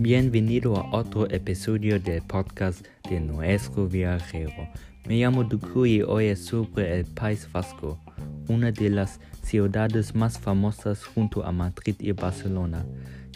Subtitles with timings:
[0.00, 4.68] Bienvenido a otro episodio del podcast de nuestro viajero.
[5.08, 7.98] Me llamo Duku y hoy es sobre el País Vasco,
[8.46, 12.86] una de las ciudades más famosas junto a Madrid y Barcelona.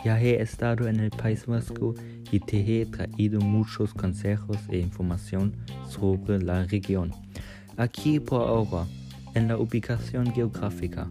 [0.04, 1.94] Ya he estado en el País Vasco
[2.30, 5.56] y te he traído muchos consejos e información
[5.88, 7.10] sobre la región.
[7.76, 8.86] Aquí por ahora,
[9.34, 11.08] en la ubicación geográfica.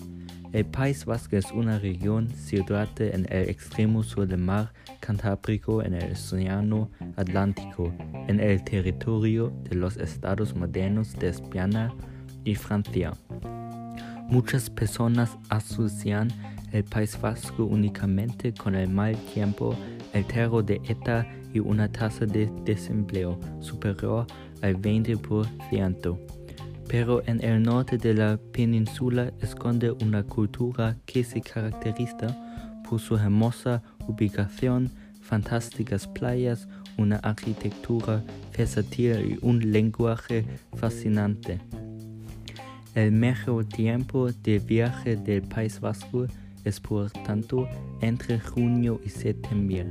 [0.53, 5.93] El País Vasco es una región situada en el extremo sur del mar Cantábrico en
[5.93, 7.93] el Océano Atlántico,
[8.27, 11.93] en el territorio de los estados modernos de España
[12.43, 13.13] y Francia.
[14.27, 16.27] Muchas personas asocian
[16.73, 19.73] el País Vasco únicamente con el mal tiempo,
[20.11, 24.27] el terror de ETA y una tasa de desempleo superior
[24.61, 26.40] al 20%
[26.91, 32.27] pero en el norte de la península esconde una cultura que se caracteriza
[32.83, 38.21] por su hermosa ubicación, fantásticas playas, una arquitectura
[38.57, 40.43] versátil y un lenguaje
[40.73, 41.61] fascinante.
[42.93, 46.27] El mejor tiempo de viaje del País Vasco
[46.65, 47.69] es por tanto
[48.01, 49.85] entre junio y septiembre,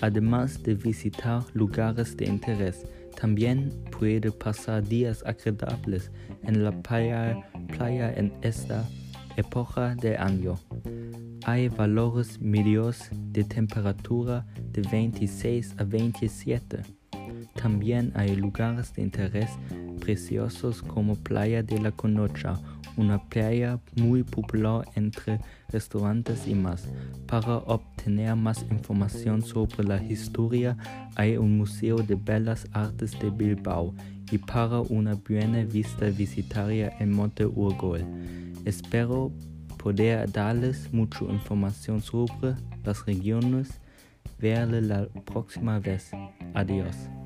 [0.00, 2.86] además de visitar lugares de interés
[3.20, 6.10] también puede pasar días agradables
[6.44, 8.88] en la playa, en esta
[9.36, 10.58] época del año.
[11.44, 16.82] Hay valores medios de temperatura de 26 a 27.
[17.54, 19.50] También hay lugares de interés
[20.00, 22.58] preciosos como Playa de la Conocha
[22.96, 26.88] una playa muy popular entre restaurantes y más.
[27.26, 30.76] Para obtener más información sobre la historia
[31.16, 33.94] hay un Museo de Bellas Artes de Bilbao
[34.30, 38.04] y para una buena vista visitaría el Monte Urgol.
[38.64, 39.32] Espero
[39.82, 42.54] poder darles mucha información sobre
[42.84, 43.80] las regiones.
[44.38, 46.10] Verle la próxima vez.
[46.54, 47.21] Adiós.